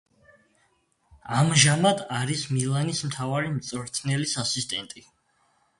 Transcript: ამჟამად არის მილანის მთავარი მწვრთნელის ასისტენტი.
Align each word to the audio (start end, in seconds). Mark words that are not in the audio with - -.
ამჟამად 1.41 2.01
არის 2.21 2.41
მილანის 2.57 3.03
მთავარი 3.11 3.55
მწვრთნელის 3.61 4.37
ასისტენტი. 4.47 5.07